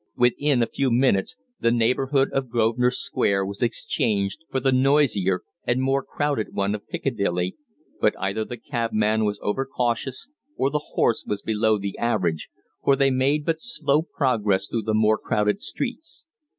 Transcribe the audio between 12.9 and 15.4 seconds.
they made but slow progress through the more